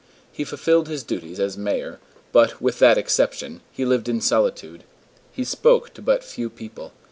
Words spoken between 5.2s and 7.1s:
He spoke to but few people.